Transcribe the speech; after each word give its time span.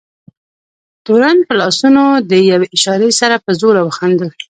تورن 1.05 1.37
په 1.47 1.53
لاسونو 1.59 2.03
د 2.31 2.33
یوې 2.51 2.67
اشارې 2.75 3.09
سره 3.21 3.35
په 3.45 3.51
زوره 3.59 3.81
وخندل. 3.83 4.29